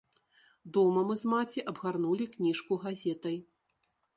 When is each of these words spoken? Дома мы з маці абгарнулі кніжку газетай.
Дома 0.77 1.03
мы 1.09 1.17
з 1.25 1.35
маці 1.35 1.65
абгарнулі 1.73 2.25
кніжку 2.33 2.81
газетай. 2.89 3.37